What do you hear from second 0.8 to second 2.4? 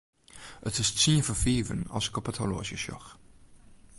is tsien foar fiven as ik op it